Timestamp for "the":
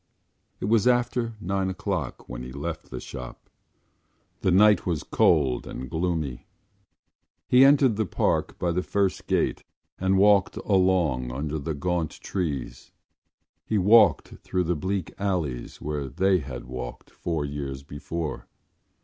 2.89-2.99, 4.39-4.49, 7.97-8.07, 8.71-8.81, 11.59-11.75, 14.63-14.75